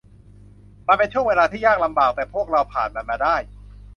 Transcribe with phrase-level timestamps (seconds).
[0.87, 3.35] มันเป็นช่วงเวลาที่ยากลำบาก แต่พวกเราผ่านมันมาได้